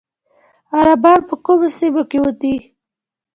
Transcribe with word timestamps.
عربان 0.77 1.19
په 1.29 1.35
کومو 1.45 1.67
سیمو 1.77 2.03
کې 2.09 2.19
دي؟ 2.41 2.55